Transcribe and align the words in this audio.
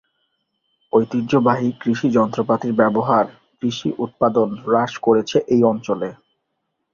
ঐতিহ্যবাহী 0.93 1.69
কৃষি 1.81 2.07
যন্ত্রপাতির 2.09 2.73
ব্যবহার 2.73 3.25
কৃষি 3.61 3.89
উৎপাদন 3.97 4.47
হ্রাস 4.63 4.93
করেছে 4.97 5.37
এই 5.47 5.61
অঞ্চলে। 5.63 6.09